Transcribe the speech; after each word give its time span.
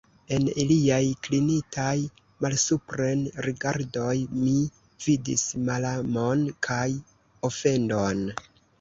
En 0.35 0.45
iliaj 0.61 1.01
klinitaj 1.27 1.91
malsupren 2.45 3.23
rigardoj 3.49 4.17
mi 4.41 4.57
vidis 5.07 5.47
malamon 5.71 6.45
kaj 6.71 6.85
ofendon. 7.53 8.31